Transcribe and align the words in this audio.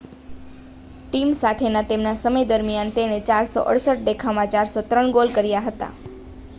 team 1.03 1.33
સાથેના 1.35 1.83
તેમના 1.91 2.13
સમય 2.15 2.47
દરમિયાન 2.47 2.91
તેણે 2.95 3.19
468 3.25 4.09
દેખાવમાં 4.09 4.53
403 4.55 5.15
ગોલ 5.15 5.35
કર્યા 5.37 5.65
હતા 5.67 5.93